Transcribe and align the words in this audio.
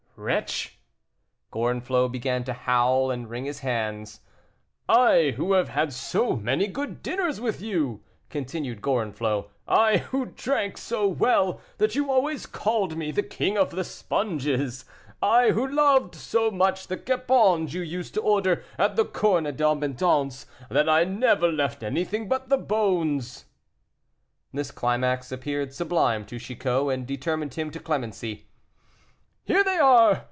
"Wretch!" 0.17 0.77
Gorenflot 1.51 2.11
began 2.11 2.43
to 2.43 2.53
howl 2.53 3.09
and 3.09 3.27
wring 3.27 3.45
his 3.45 3.61
hands. 3.61 4.19
"I, 4.87 5.33
who 5.35 5.53
have 5.53 5.69
had 5.69 5.91
so 5.91 6.35
many 6.35 6.67
good 6.67 7.01
dinners 7.01 7.41
with 7.41 7.59
you," 7.59 8.03
continued 8.29 8.83
Gorenflot; 8.83 9.49
"I, 9.67 9.97
who 9.97 10.27
drank 10.27 10.77
so 10.77 11.07
well, 11.07 11.59
that 11.79 11.95
you 11.95 12.11
always 12.11 12.45
called 12.45 12.95
me 12.95 13.09
the 13.09 13.23
king 13.23 13.57
of 13.57 13.71
the 13.71 13.83
sponges; 13.83 14.85
I, 15.23 15.49
who 15.51 15.67
loved 15.67 16.13
so 16.13 16.51
much 16.51 16.85
the 16.85 16.97
capons 16.97 17.73
you 17.73 17.81
used 17.81 18.13
to 18.13 18.21
order 18.21 18.63
at 18.77 18.95
the 18.95 19.05
Corne 19.05 19.45
d'Abondance, 19.55 20.45
that 20.69 20.87
I 20.87 21.03
never 21.03 21.51
left 21.51 21.81
anything 21.81 22.29
but 22.29 22.47
the 22.47 22.57
bones." 22.59 23.45
This 24.53 24.69
climax 24.69 25.31
appeared 25.31 25.73
sublime 25.73 26.27
to 26.27 26.37
Chicot, 26.37 26.89
and 26.91 27.07
determined 27.07 27.55
him 27.55 27.71
to 27.71 27.79
clemency. 27.79 28.45
"Here 29.43 29.63
they 29.63 29.77
are! 29.77 30.19